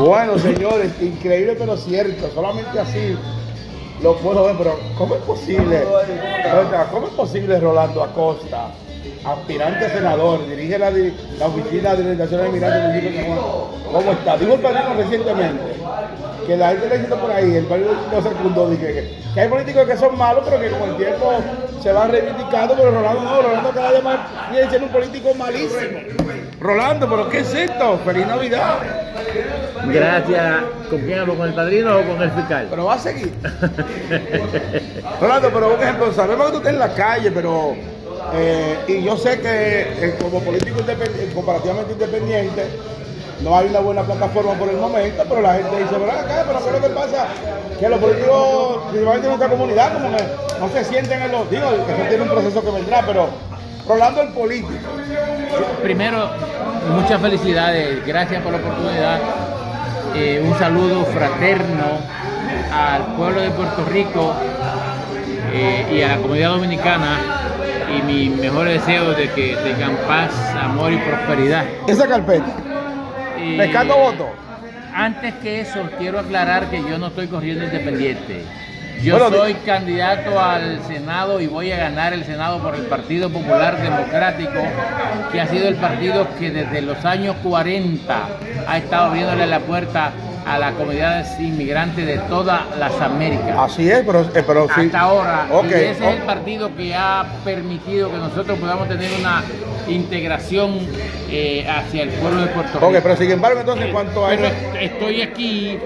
[0.00, 2.30] Bueno, señores, increíble pero cierto.
[2.34, 3.16] Solamente así
[4.02, 5.84] lo puedo ver, pero ¿cómo es posible?
[6.90, 8.68] ¿Cómo es posible Rolando Acosta,
[9.26, 13.38] aspirante senador, dirige la, la oficina de legislación de migrantes de San Juan?
[13.92, 14.38] ¿Cómo está?
[14.38, 15.72] Digo el padrino recientemente,
[16.46, 19.86] que la gente le diciendo por ahí, el padrino no secundó, dije que, hay políticos
[19.86, 21.32] que son malos, pero que con el tiempo
[21.82, 24.18] se van reivindicando, pero Rolando no, Rolando cada día más
[24.50, 26.00] sigue siendo un político malísimo.
[26.58, 27.98] Rolando, pero ¿qué es esto?
[28.04, 28.78] ¡Feliz Navidad!
[29.86, 30.54] Gracias.
[30.88, 31.34] ¿Con quién hablo?
[31.36, 32.66] ¿Con el padrino o con el fiscal?
[32.70, 33.32] Pero va a seguir.
[35.20, 37.74] Rolando, pero un ejemplo, sabemos que tú estás en la calle, pero.
[38.34, 42.66] eh, y yo sé que eh, como político independ- comparativamente independiente,
[43.42, 46.58] no hay una buena plataforma por el momento, pero la gente dice, pero acá, pero
[46.60, 47.26] ¿qué es lo que pasa?
[47.78, 50.22] Que los políticos, principalmente en nuestra comunidad, como que
[50.60, 51.50] no se sienten en los.
[51.50, 53.28] Digo, que eso tiene un proceso que vendrá, pero
[53.88, 54.70] Rolando el político.
[55.82, 56.28] Primero,
[56.94, 58.06] muchas felicidades.
[58.06, 59.18] Gracias por la oportunidad.
[60.14, 61.84] Eh, un saludo fraterno
[62.72, 64.34] al pueblo de Puerto Rico
[65.52, 67.18] eh, y a la comunidad dominicana.
[67.96, 71.64] Y mi mejor deseo de que tengan paz, amor y prosperidad.
[71.88, 72.46] Esa carpeta.
[73.38, 74.28] Eh, Pescando votos.
[74.94, 78.44] Antes que eso, quiero aclarar que yo no estoy corriendo independiente.
[79.02, 83.30] Yo Bueno, soy candidato al Senado y voy a ganar el Senado por el Partido
[83.30, 84.60] Popular Democrático,
[85.32, 88.28] que ha sido el partido que desde los años 40
[88.66, 90.12] ha estado abriéndole la puerta
[90.46, 93.56] a las comunidades inmigrantes de todas las Américas.
[93.56, 94.82] Así es, pero, eh, pero sí.
[94.86, 95.46] Hasta ahora.
[95.64, 99.42] Y ese es el partido que ha permitido que nosotros podamos tener una
[99.88, 100.78] integración
[101.30, 102.86] eh, hacia el pueblo de Puerto Rico.
[102.86, 104.48] Ok, pero sin embargo, entonces, en cuanto a Pero
[104.78, 105.78] estoy aquí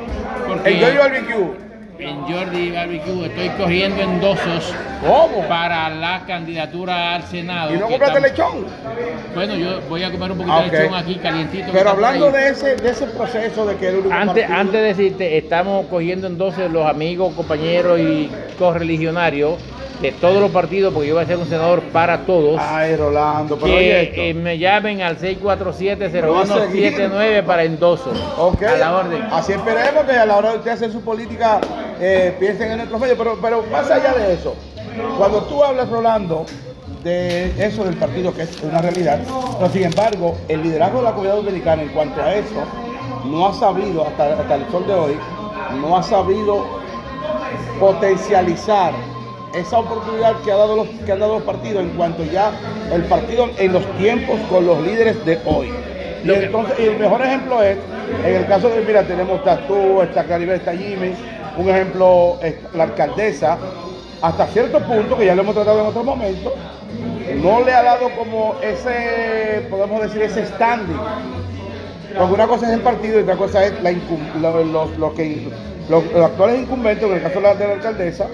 [0.48, 1.73] porque El Barbecue.
[1.98, 4.74] En Jordi Barbecue estoy corriendo endosos
[5.06, 5.46] ¿Cómo?
[5.48, 7.72] para la candidatura al Senado.
[7.74, 8.66] ¿Y no compraste lechón?
[9.34, 11.68] Bueno, yo voy a comer un poquito Ah, de lechón aquí calientito.
[11.72, 15.38] Pero hablando de ese, de ese proceso de que el Antes, partido- antes de decirte,
[15.38, 19.54] estamos cogiendo entonces los amigos, compañeros y correligionarios
[20.02, 22.60] de todos los partidos, porque yo voy a ser un senador para todos.
[22.60, 25.56] Ay, Rolando, pero oye que eh, me llamen al Pero va a
[26.46, 26.92] seguir.
[26.92, 28.18] 647-0179 para endosos.
[28.36, 29.22] Ok, A la orden.
[29.30, 31.60] así esperemos que a la hora de usted hacer su política
[32.00, 34.54] eh, piensen en nuestros medios, pero, pero más allá de eso,
[35.18, 36.46] cuando tú hablas, Rolando,
[37.02, 39.20] de eso del partido, que es una realidad,
[39.58, 42.64] pero sin embargo, el liderazgo de la comunidad dominicana en cuanto a eso,
[43.26, 45.18] no ha sabido, hasta, hasta el sol de hoy,
[45.80, 46.64] no ha sabido
[47.78, 48.94] potencializar
[49.54, 52.50] esa oportunidad que, ha dado los, que han dado los partidos en cuanto ya
[52.92, 55.72] el partido en los tiempos con los líderes de hoy.
[56.24, 57.76] Y entonces, y el mejor ejemplo es,
[58.24, 61.14] en el caso de, mira, tenemos estás tú, está Claribel, está Jimmy,
[61.56, 62.38] un ejemplo
[62.74, 63.58] la alcaldesa,
[64.22, 66.54] hasta cierto punto, que ya lo hemos tratado en otro momento,
[67.42, 70.98] no le ha dado como ese, podemos decir, ese standing.
[72.16, 73.92] Porque una cosa es el partido y otra cosa es la
[75.88, 78.26] los, los actuales incumbentes, en el caso de la, de la alcaldesa,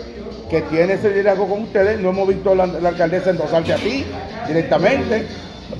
[0.48, 4.04] que tiene ese liderazgo con ustedes, no hemos visto la, la alcaldesa endosarte a ti
[4.46, 5.26] directamente.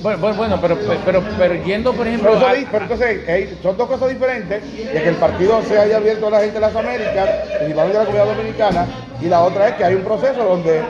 [0.01, 3.77] Bueno, bueno, bueno, pero, pero, pero yendo, por ejemplo, Pero, eso a- pero entonces son
[3.77, 4.61] dos cosas diferentes,
[4.93, 7.29] de que el partido se haya abierto a la gente de las Américas,
[7.59, 8.85] principalmente de la comunidad dominicana,
[9.21, 10.81] y la otra es que hay un proceso donde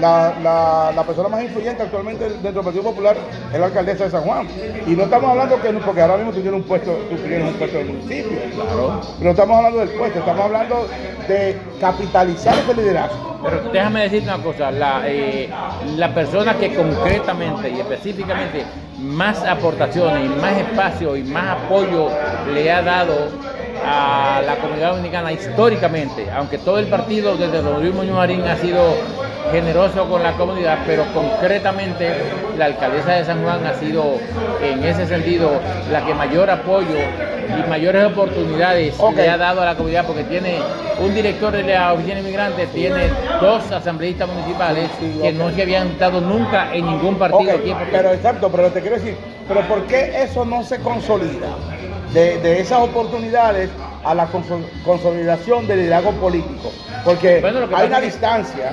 [0.00, 3.16] la, la- la persona más influyente actualmente dentro del Partido Popular
[3.52, 4.46] es la alcaldesa de San Juan.
[4.86, 7.54] Y no estamos hablando que, porque ahora mismo tú tienes un puesto, tú tienes un
[7.54, 8.38] puesto del municipio.
[8.54, 9.00] Claro.
[9.18, 10.88] Pero no estamos hablando del puesto, estamos hablando
[11.28, 13.38] de capitalizar ese liderazgo.
[13.42, 15.48] Pero déjame decirte una cosa, la, eh,
[15.96, 18.64] la persona que concretamente y específicamente
[18.98, 22.08] más aportaciones y más espacio y más apoyo
[22.52, 23.28] le ha dado
[23.82, 28.82] a la comunidad dominicana históricamente, aunque todo el partido desde Luis Muñoz Marín ha sido
[29.50, 32.08] generoso con la comunidad, pero concretamente
[32.56, 34.18] la alcaldesa de San Juan ha sido
[34.62, 35.50] en ese sentido
[35.90, 36.96] la que mayor apoyo
[37.58, 40.58] y mayores oportunidades le ha dado a la comunidad porque tiene
[41.00, 43.08] un director de la oficina inmigrante, tiene
[43.40, 44.88] dos asambleístas municipales
[45.20, 47.70] que no se habían dado nunca en ningún partido aquí.
[47.72, 49.16] porque- pero exacto, pero te quiero decir,
[49.48, 51.48] pero ¿por qué eso no se consolida?
[52.12, 53.70] De, de esas oportunidades
[54.04, 56.72] a la conso- consolidación del liderazgo político.
[57.04, 58.72] Porque Bueno, hay una distancia,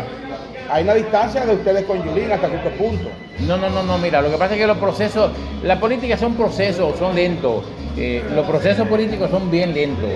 [0.69, 3.09] hay una distancia de ustedes con Yulín hasta cierto punto.
[3.39, 5.31] No, no, no, no, mira, lo que pasa es que los procesos,
[5.63, 7.63] la política son procesos, son lentos.
[7.97, 10.09] Eh, los procesos políticos son bien lentos.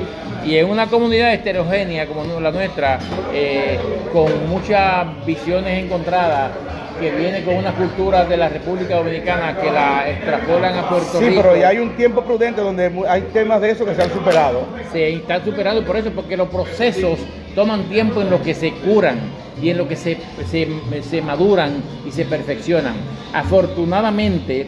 [0.45, 2.99] Y en una comunidad heterogénea como la nuestra,
[3.33, 3.79] eh,
[4.11, 6.51] con muchas visiones encontradas,
[6.99, 11.29] que viene con una cultura de la República Dominicana que la extrapolan a Puerto Sí,
[11.29, 11.41] Rico.
[11.41, 14.65] pero ya hay un tiempo prudente donde hay temas de eso que se han superado.
[14.91, 17.17] se está superando por eso, porque los procesos
[17.55, 19.19] toman tiempo en lo que se curan
[19.61, 20.17] y en lo que se,
[20.49, 20.67] se,
[21.09, 22.95] se maduran y se perfeccionan.
[23.33, 24.67] Afortunadamente,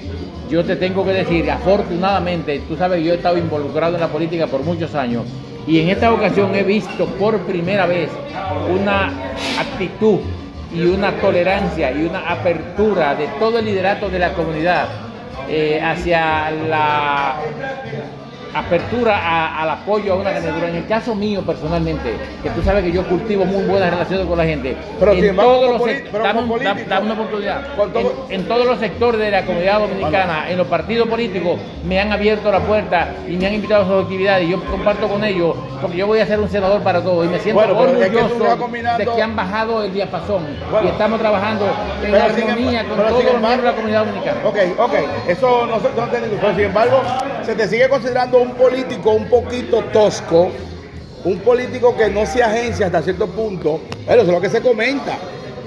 [0.50, 4.48] yo te tengo que decir, afortunadamente, tú sabes yo he estado involucrado en la política
[4.48, 5.24] por muchos años
[5.66, 8.10] y en esta ocasión he visto por primera vez
[8.70, 9.12] una
[9.60, 10.20] actitud
[10.74, 14.88] y una tolerancia y una apertura de todo el liderato de la comunidad
[15.50, 17.36] eh, hacia la
[18.54, 20.70] apertura a- al apoyo a una candidatura.
[20.70, 24.38] En el caso mío personalmente, que tú sabes que yo cultivo muy buenas relaciones con
[24.38, 27.62] la gente, Pero, en sin embargo, todos los dame una oportunidad.
[27.76, 32.00] todo- En, en todos los sectores de la comunidad dominicana, en los partidos políticos, me
[32.00, 34.48] han abierto la puerta y me han invitado a sus actividades.
[34.48, 37.30] y Yo comparto con ellos, porque yo voy a ser un senador para todos y
[37.30, 40.88] me siento Bueno, es que orgulloso combinando- de que han bajado el diapasón Bueno.
[40.88, 41.66] y estamos trabajando
[42.04, 44.38] en Pero armonía embargo- con todos los miembros de la comunidad dominicana.
[44.46, 44.94] Ok, ok,
[45.28, 47.02] eso no, no te digo, pero sin embargo,
[47.45, 50.51] se te sigue considerando un político un poquito tosco,
[51.25, 54.62] un político que no se agencia hasta cierto punto, pero eso es lo que se
[54.62, 55.18] comenta.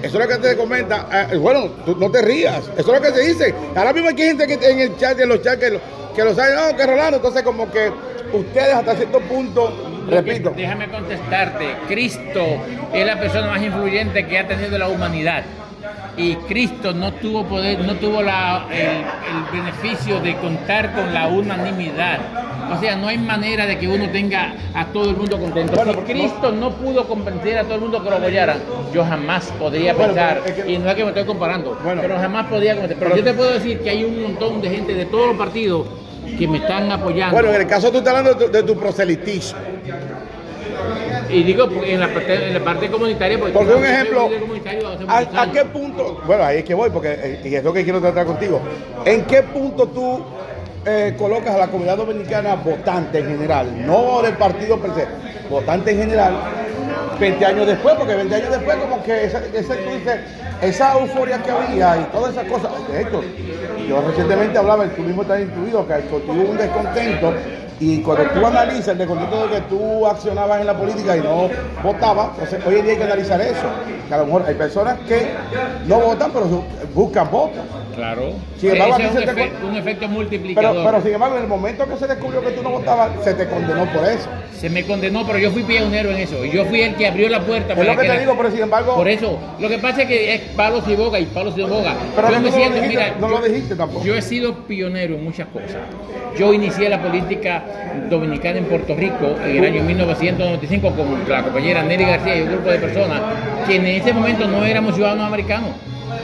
[0.02, 1.28] Eso es lo que se comenta.
[1.32, 2.62] Eh, bueno, tú no te rías.
[2.76, 3.54] Eso es lo que se dice.
[3.74, 5.80] Ahora mismo hay gente que en el chat, en los chats, que lo,
[6.14, 7.16] que lo saben, no, que Rolando.
[7.16, 7.90] Entonces, como que
[8.32, 11.76] ustedes hasta cierto punto, repito, Déjame contestarte.
[11.88, 12.44] Cristo
[12.92, 15.44] es la persona más influyente que ha tenido la humanidad.
[16.18, 21.26] Y Cristo no tuvo poder, no tuvo la- el, el beneficio de contar con la
[21.28, 22.18] unanimidad.
[22.74, 25.76] O sea, no hay manera de que uno tenga a todo el mundo contento.
[25.76, 28.58] Bueno, si Cristo no pudo convencer a todo el mundo que lo apoyaran,
[28.94, 31.78] yo jamás podría Bueno, pensar, pero es que- y no es que me estoy comparando,
[31.84, 32.00] Bueno.
[32.02, 32.96] pero jamás podría convencer.
[32.98, 35.36] Pero, Pero- yo te puedo decir que hay un montón de gente de todos los
[35.36, 35.86] partidos
[36.38, 37.34] que me están apoyando.
[37.34, 39.58] bueno, en el caso tú estás hablando de tu, de tu proselitismo.
[41.30, 44.30] Y digo en la parte, en la parte comunitaria, porque, Porque un ejemplo,
[45.08, 46.20] ¿a, a qué punto?
[46.26, 48.60] Bueno, ahí es que voy, porque eh, y es lo que quiero tratar contigo.
[49.04, 50.20] ¿En qué punto tú
[50.84, 53.86] eh, colocas a la comunidad dominicana votante en general?
[53.86, 55.06] No del partido per se,
[55.50, 56.34] votante en general,
[57.18, 60.16] 20 años después, porque 20 años después, como que esa, esa, tú dices,
[60.62, 62.70] esa euforia que había y todas esas cosas.
[62.90, 63.22] De hecho,
[63.88, 67.34] yo recientemente hablaba, tú mismo estás incluido, que hubo un descontento.
[67.78, 71.48] Y cuando tú analizas el descontento de que tú accionabas en la política y no
[71.82, 73.66] votabas, entonces hoy en día hay que analizar eso.
[74.08, 75.34] Que a lo mejor hay personas que
[75.86, 76.64] no votan, pero
[76.94, 77.62] buscan votos.
[77.96, 78.34] Claro.
[78.60, 80.84] Sin embargo, Ese es aquí un, te efecto multiplicador.
[80.86, 83.46] pero sin embargo, en el momento que se descubrió que tú no votabas, se te
[83.48, 84.28] condenó por eso.
[84.60, 86.44] Se me condenó, pero yo fui pionero en eso.
[86.44, 88.34] Y yo fui el que abrió la puerta Es para lo que te la- digo,
[88.36, 91.26] pero sin embargo, Por eso, lo que pasa es que es palos y boga y
[91.26, 91.94] palos y boga.
[92.14, 94.04] pero Yo que me no, lo siento- dijiste, mira, no lo dijiste tampoco.
[94.04, 95.76] Yo he sido pionero en muchas cosas.
[96.38, 97.62] Yo inicié la política
[98.10, 102.48] dominicana en Puerto Rico en el año 1995 con la compañera Nelly García y un
[102.52, 103.20] grupo de personas
[103.66, 105.70] que en ese momento no éramos ciudadanos americanos,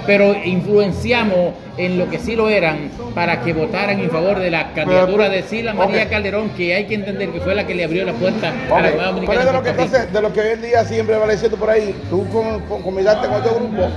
[0.07, 4.73] pero influenciamos en lo que sí lo eran para que votaran en favor de la
[4.75, 6.09] candidatura de Sila María.
[6.09, 8.91] Calderón, que hay que entender que fue la que le abrió la puerta a la
[8.93, 9.41] comunidad Pero dominicana.
[9.41, 11.95] es de lo que de lo que hoy en día siempre va diciendo por ahí,
[12.11, 13.89] tú con, con, con otro grupo,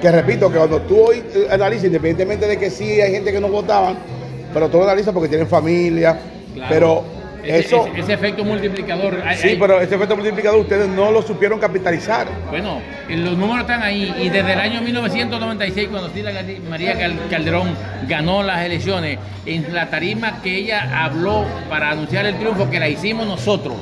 [0.00, 3.40] que repito, que cuando tú hoy eh, analizas, independientemente de que sí hay gente que
[3.40, 3.96] no votaban,
[4.52, 6.18] pero tú lo analizas porque tienen familia,
[6.54, 6.68] Claro.
[6.70, 7.04] pero
[7.44, 9.20] Ese- eso, ese, ese efecto multiplicador.
[9.24, 12.26] hay- sí, hay- pero ese efecto multiplicador ustedes no lo supieron capitalizar.
[12.50, 16.10] Bueno, eh, los números están ahí y desde el año 1996 cuando
[16.68, 17.68] María Cal- Calderón
[18.08, 22.88] ganó las elecciones, en la tarima que ella habló para anunciar el triunfo, que la
[22.88, 23.76] hicimos nosotros,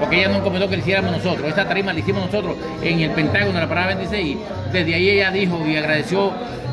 [0.00, 3.10] porque ella no comentó que la hiciéramos nosotros, esta tarima la hicimos nosotros en el
[3.10, 4.36] Pentágono, en la parada 26,
[4.72, 6.32] desde ahí ella dijo y agradeció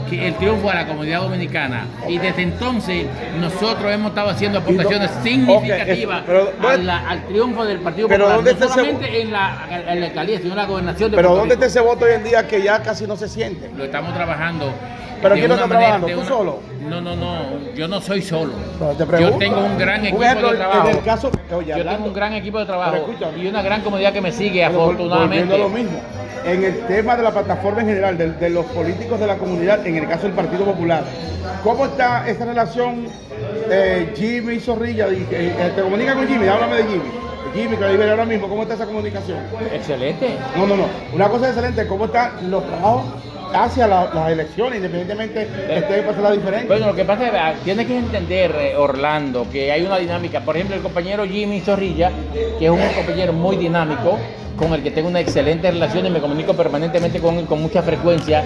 [0.09, 3.05] que el triunfo a la comunidad dominicana y desde entonces
[3.39, 8.51] nosotros hemos estado haciendo aportaciones significativas pero, la- al triunfo del Partido pero Popular, ¿dónde
[8.51, 11.29] no está ese- solamente en la, en la alcaldía, sino en la gobernación de Pero
[11.29, 11.65] Puerto ¿dónde Rico.
[11.65, 13.69] está ese voto hoy en día que ya casi no se siente?
[13.75, 14.71] Lo estamos trabajando.
[15.25, 16.07] ¿Pero quién una está manera- trabajando?
[16.07, 16.59] ¿Tú una- solo?
[16.89, 17.35] No, no, no.
[17.75, 18.53] Yo no soy solo.
[19.19, 20.89] Yo tengo un gran equipo ejemplo, de trabajo.
[20.89, 22.97] En el caso, oye, Yo hablando- tengo un gran equipo de trabajo
[23.37, 25.57] y una gran comunidad que me sigue, afortunadamente.
[25.57, 25.99] lo mismo.
[26.45, 29.85] En el tema de la plataforma en general, de, de los políticos de la comunidad,
[29.87, 31.03] en el caso del Partido Popular,
[31.63, 33.07] ¿cómo está esa relación
[33.69, 35.07] eh, Jimmy Zorrilla?
[35.09, 36.47] y- eh, eh, ¿Te comunica con Jimmy?
[36.47, 37.03] Háblame de Jimmy.
[37.55, 39.39] Jimmy, que ahora mismo, ¿cómo está esa comunicación?
[39.73, 40.35] Excelente.
[40.55, 40.83] No, no, no.
[41.13, 43.03] Una cosa excelente, ¿cómo están los trabajos
[43.55, 46.67] hacia la- las elecciones, independientemente que esté pasando la diferencia?
[46.67, 50.41] Bueno, lo que pasa es que tienes que entender, eh, Orlando, que hay una dinámica.
[50.41, 52.11] Por ejemplo, el compañero Jimmy Zorrilla,
[52.59, 54.17] que es un compañero muy dinámico,
[54.57, 57.81] con el que tengo una excelente relación y me comunico permanentemente con él con mucha
[57.81, 58.43] frecuencia.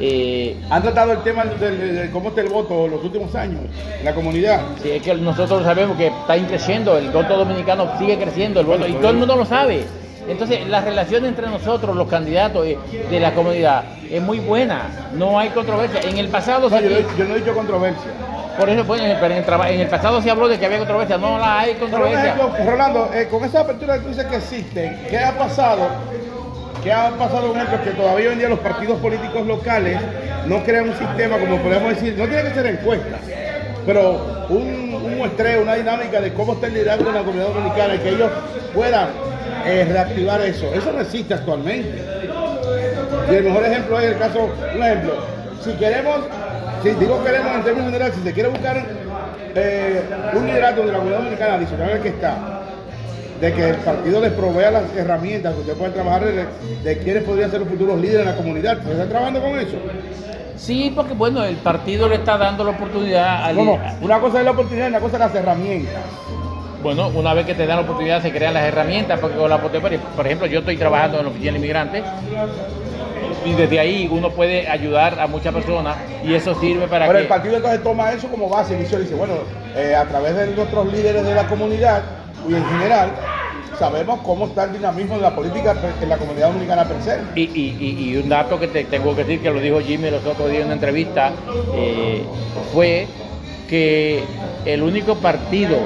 [0.00, 3.60] Eh, ¿Han tratado el tema de, de- de cómo está el voto los últimos años
[4.00, 4.60] en la comunidad?
[4.82, 8.88] Sí, es que nosotros sabemos que está creciendo, el voto dominicano sigue creciendo, el voto,
[8.88, 9.84] y todo el mundo lo sabe.
[10.28, 12.78] Entonces, la relación entre nosotros, los candidatos eh,
[13.10, 14.82] de la comunidad, es muy buena,
[15.14, 16.00] no hay controversia.
[16.02, 18.10] En el pasado, se- yo, no- yo no he dicho controversia.
[18.58, 21.38] por eso, pero en el, en el pasado se habló de que había controversia, no
[21.38, 22.34] la hay Pero, controversia.
[22.34, 25.88] ejemplo, Rolando, eh, con esa apertura que tú dices que existe, ¿qué ha pasado
[26.84, 27.82] ¿qué ha pasado, por ejemplo?
[27.84, 29.98] Que todavía hoy en día los partidos políticos locales
[30.46, 33.20] no crean un sistema, como podemos decir, no tiene que ser encuestas,
[33.86, 37.94] pero un, un muestreo, una dinámica de cómo está el liderazgo en la comunidad dominicana
[37.94, 38.30] y que ellos
[38.74, 39.08] puedan
[39.66, 40.72] eh, reactivar eso.
[40.74, 42.02] Eso no existe actualmente.
[43.30, 45.14] Y el mejor ejemplo es el caso, un ejemplo,
[45.62, 46.16] si queremos,
[46.82, 48.84] si digo queremos en términos generales, si se quiere buscar
[49.54, 50.02] eh,
[50.34, 52.62] un liderazgo de la comunidad dominicana adicional al que está,
[53.40, 56.46] de que el partido les provea las herramientas que ustedes pueden trabajar de,
[56.82, 58.82] de quiénes podrían ser los futuros líderes en la comunidad.
[58.82, 59.76] ¿Se están trabajando con eso?
[60.56, 63.56] Sí, porque bueno, el partido le está dando la oportunidad al...
[63.56, 63.80] ¿Cómo?
[64.00, 66.02] Una cosa es la oportunidad y una cosa es las herramientas.
[66.82, 69.58] Bueno, una vez que te dan la oportunidad se crean las herramientas, porque con la
[69.58, 72.02] por ejemplo, yo estoy trabajando en la oficina de inmigrantes
[73.44, 77.22] y desde ahí uno puede ayudar a muchas personas y eso sirve para Pero que...
[77.22, 79.34] el partido entonces toma eso como base y dice, bueno,
[79.76, 82.02] eh, a través de nuestros líderes de la comunidad
[82.48, 83.10] y en general,
[83.78, 87.18] sabemos cómo está el dinamismo de la política en la comunidad dominicana per se.
[87.36, 90.10] Y, y- y- y un dato que te tengo que decir, que lo dijo Jimmy
[90.10, 91.30] los otros días en una entrevista,
[91.76, 92.24] eh,
[92.72, 93.06] fue
[93.68, 94.22] que
[94.64, 95.76] el único partido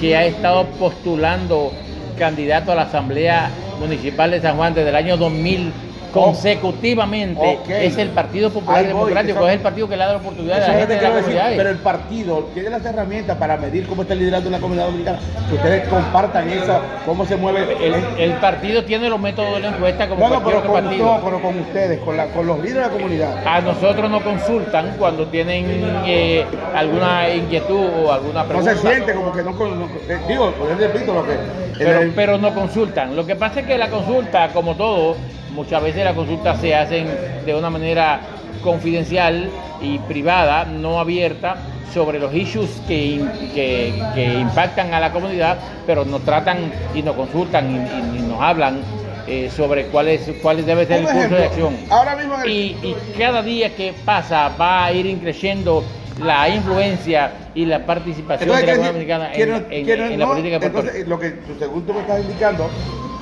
[0.00, 1.72] que ha estado postulando
[2.18, 3.50] candidato a la Asamblea
[3.80, 5.72] Municipal de San Juan desde el año 2000
[6.12, 10.62] consecutivamente es el Partido Popular voy, Democrático, es el partido que le da la oportunidad
[10.62, 14.14] a la gente de decir, pero el partido tiene las herramientas para medir cómo está
[14.14, 15.18] en la comunidad dominicana.
[15.48, 19.68] Que ustedes compartan esa, cómo se mueve El, el partido tiene los métodos de la
[19.68, 21.06] encuesta como No, no, cualquier pero otro con, partido.
[21.06, 23.46] no, pero con ustedes, con, la, con los líderes de la comunidad.
[23.46, 25.66] A nosotros nos consultan cuando tienen
[26.06, 28.74] eh, alguna inquietud o alguna No pregunta.
[28.74, 31.32] se siente como que no, no- eh, digo, pues repito lo que.
[31.78, 33.16] pero, el- pero no consultan.
[33.16, 35.16] Lo que pasa es que la consulta, como todo,
[35.58, 37.08] muchas veces las consultas se hacen
[37.44, 38.20] de una manera
[38.62, 39.50] confidencial
[39.80, 41.56] y privada, no abierta,
[41.92, 47.02] sobre los issues que, in- que- que impactan a la comunidad, pero nos tratan y
[47.02, 48.80] nos consultan y, y- y nos hablan
[49.26, 51.76] eh, sobre cuál, es, cuál debe ser el curso ejemplo, de acción.
[51.90, 55.82] ahora mismo el- Y, y cada día que pasa va a ir creciendo
[56.22, 59.42] la influencia y la participación Entonces, de la ¿qué comunidad decir?
[59.42, 62.00] en, ¿Quiénes- en- quiénes en la política de Puerto Entonces, lo que según tú me
[62.00, 62.70] estás indicando,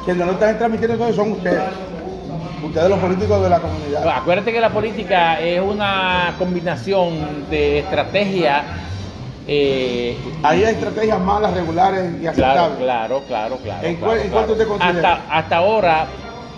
[0.04, 1.62] quienes no están transmitiendo entonces son ustedes.
[2.66, 4.08] Ustedes los políticos de la comunidad.
[4.08, 8.64] Acuérdate que la política es una combinación de estrategia.
[9.46, 12.78] eh, Ahí hay estrategias malas, regulares y aceptables.
[12.78, 13.86] claro, claro, claro.
[13.86, 14.68] ¿En claro, en tú te claro.
[14.68, 14.96] consideras?
[15.20, 16.06] Hasta, hasta ahora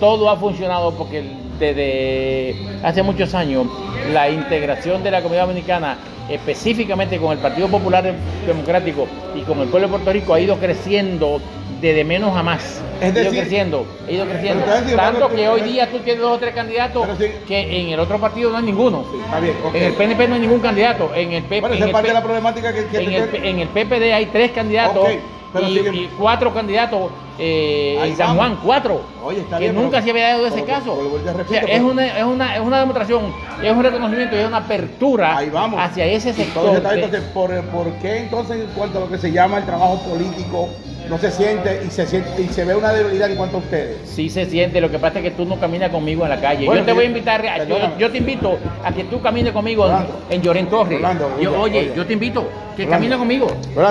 [0.00, 1.22] todo ha funcionado porque
[1.58, 3.66] desde hace muchos años
[4.12, 5.96] la integración de la comunidad dominicana
[6.30, 8.04] específicamente con el Partido Popular
[8.46, 11.40] Democrático y con el pueblo de Puerto Rico ha ido creciendo
[11.80, 12.80] de, de menos a más.
[13.00, 14.64] Es ido creciendo, ha ido creciendo.
[14.96, 17.26] Tanto que hoy día tú tienes dos o tres candidatos sí.
[17.46, 19.04] que en el otro partido no hay ninguno.
[19.24, 19.74] Está bien, ok.
[19.74, 21.12] En el PNP no hay ningún candidato.
[21.14, 23.12] En el, PP, Bueno, en el es parte P- de la problemática que, que en
[23.12, 25.06] el, te- en el PPD hay tres candidatos
[25.52, 28.36] pero y, cuatro candidatos eh, en San.
[28.36, 29.00] Juan, cuatro.
[29.24, 30.98] Oye, está que bien, nunca pero- se había dado ese pero- caso.
[31.24, 34.46] pero O sea, es, una, es, una, es una demostración, es un reconocimiento y es
[34.46, 35.78] una apertura Ahí vamos.
[35.80, 36.76] hacia ese sector.
[36.76, 40.68] entonces, ¿por, por qué entonces en cuanto a lo que se llama el trabajo político
[41.08, 43.96] no se siente y se siente y se ve una debilidad en cuanto a ustedes?
[44.10, 46.66] Sí se siente, lo que pasa es que tú no caminas conmigo en la calle.
[46.66, 47.64] Bueno, yo te voy a invitar, a-
[47.96, 49.88] yo, te invito a que tú camines conmigo
[50.28, 51.00] en- Llorén Torres.
[51.40, 53.46] Yo- oye, yo te invito que camines conmigo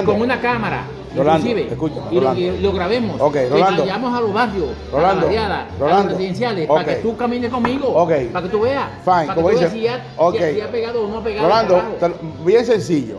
[0.05, 0.81] con una cámara,
[1.17, 2.41] Rolando, escucha, y, lo, Rolando.
[2.41, 3.21] y lo grabemos.
[3.21, 3.81] Ok, que Rolando.
[3.83, 6.03] vayamos a los barrios, Rolando, a la barriada, a Rolando.
[6.03, 6.75] los residenciales, Ok.
[6.77, 8.11] para que tú camines conmigo, Ok.
[8.31, 10.35] para que tú veas, Fine, para que tú veas si, ya- ok.
[10.53, 11.47] si- ha pegado o no ha pegado.
[11.47, 12.11] Rolando, te-
[12.45, 13.17] bien sencillo.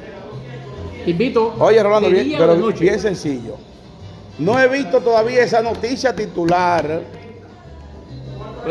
[1.05, 1.55] Te invito.
[1.59, 3.57] Oye, Rolando, bien, pero bien sencillo.
[4.39, 7.01] No he visto todavía esa noticia titular.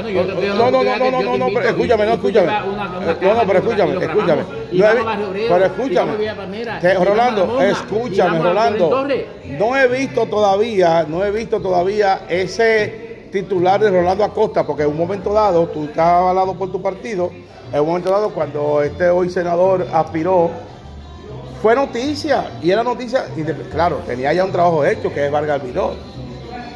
[0.03, 2.13] Bueno, yo te No, no, no, oportunidad no, no, no, no, invito pero escúchame, no,
[2.13, 2.47] escúchame.
[2.47, 4.41] Eh, No, no, pero escúchame, escúchame.
[4.41, 4.85] No
[5.33, 6.11] Pero escúchame.
[7.03, 9.07] Rolando, escúchame, Rolando.
[9.57, 14.89] No he visto todavía, no he visto todavía ese titular de Rolando Acosta, porque en
[14.89, 17.31] un momento dado, tú estás avalado por tu partido,
[17.73, 20.51] en un momento dado, cuando este hoy senador aspiró,
[21.61, 25.31] fue noticia, y era noticia, y de- claro, tenía ya un trabajo hecho, que es
[25.31, 25.95] Vargas Vidal.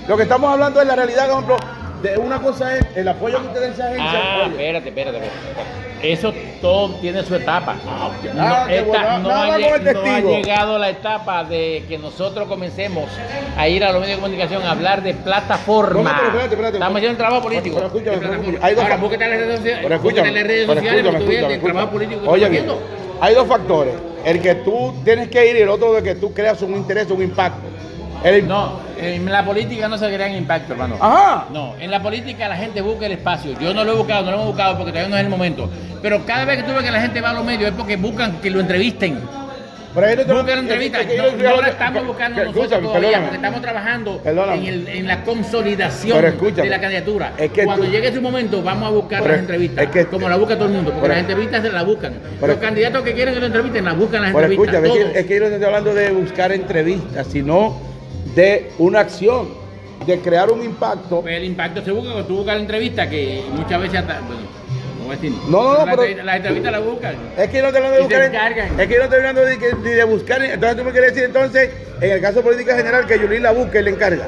[0.07, 1.57] Lo que estamos hablando es la realidad, por ejemplo,
[2.01, 4.05] de una cosa es el apoyo que usted da esa agencia.
[4.13, 5.81] Ah, espérate, espérate, espérate.
[6.03, 7.75] Eso todo tiene su etapa.
[7.87, 9.19] Ah, No, qué esta- bueno.
[9.19, 9.57] no Nada ha,
[9.93, 13.05] no ha llegado la etapa de que nosotros comencemos
[13.55, 16.01] a ir a los medios de comunicación a hablar de plataforma.
[16.01, 16.77] No, no, pero espérate, espérate.
[16.77, 17.75] Estamos haciendo el trabajo político.
[17.75, 20.65] Pero pero escúchame, hay dos Ahora, búsquete en las redes sociales, Pero escúchame, las redes
[20.67, 22.81] sociales para que tú veas escúchame, el trabajo político que Oye, bien, haciendo.
[23.21, 23.93] hay dos factores.
[24.25, 27.09] El que tú tienes que ir y el otro de que tú creas un interés,
[27.11, 27.61] un impacto.
[28.23, 30.95] El- No, en la política no se crean impacto, hermano.
[30.99, 31.45] Ajá.
[31.51, 33.57] No, en la política la gente busca el espacio.
[33.59, 35.69] Yo no lo he buscado, no lo hemos buscado porque todavía no es el momento.
[36.01, 37.95] Pero cada vez que tú ves que la gente va a los medios es porque
[37.95, 39.19] buscan que lo entrevisten.
[39.93, 41.01] Pero ahí no te- Busca la entrevista.
[41.01, 43.21] es que No, no la estamos buscando nosotros todavía, perdóname.
[43.23, 46.21] porque estamos trabajando en, el- en la consolidación
[46.55, 47.33] de la candidatura.
[47.37, 50.05] es que Cuando tú- llegue ese momento, vamos a buscar Pero las entrevistas, es que-
[50.05, 52.13] como la busca todo el mundo, porque pero- las entrevistas se las buscan.
[52.39, 54.75] pero- Los candidatos que quieren que lo entrevisten, las buscan las Pero entrevistas.
[54.75, 55.13] escúchame, es todos.
[55.13, 57.90] que, es que yo no estoy hablando de buscar entrevistas, sino
[58.35, 59.49] de una acción,
[60.05, 61.21] de crear un impacto.
[61.21, 64.19] Pues el impacto se busca cuando tú buscas la entrevista, que muchas veces hasta.
[64.21, 64.41] Bueno,
[64.99, 65.31] no voy a decir.
[65.49, 67.15] No, no, no, pero- entrevistas- Las entrevistas las buscan.
[67.37, 68.21] Es que yo no estoy hablando de buscar.
[68.79, 70.43] Es que no estoy hablando de, ni de buscar.
[70.43, 71.69] Entonces tú me quieres decir entonces,
[72.01, 74.27] en el caso de política general, que Yulín la busque y le encarga.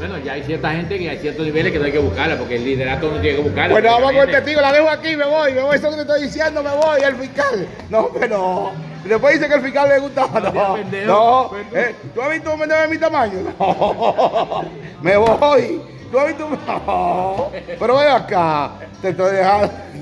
[0.00, 2.56] Bueno, ya hay cierta gente que hay ciertos niveles que no hay que buscarla, porque
[2.56, 3.72] el liderato no tiene que buscarla.
[3.72, 6.00] Bueno, vamos con el testigo, la dejo aquí, me voy, me voy, eso que te
[6.02, 7.68] estoy diciendo, me voy, el fiscal.
[7.90, 8.72] No, pero
[9.04, 10.26] después dice que el fiscal le gusta.
[10.26, 11.06] No, seas pendejo.
[11.06, 11.46] no.
[11.50, 13.40] Pues tú- Eh, ¿Tú has visto un menor de mi tamaño?
[13.58, 14.64] No,
[15.02, 15.82] me voy.
[16.10, 16.58] ¿Tú has visto un...
[16.66, 17.50] No.
[17.78, 18.70] Pero ven acá,
[19.02, 19.70] te estoy dejando.